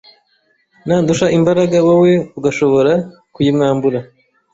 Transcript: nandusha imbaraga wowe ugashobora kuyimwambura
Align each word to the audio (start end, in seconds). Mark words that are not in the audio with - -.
nandusha 0.87 1.25
imbaraga 1.37 1.77
wowe 1.87 2.11
ugashobora 2.37 2.93
kuyimwambura 3.33 3.99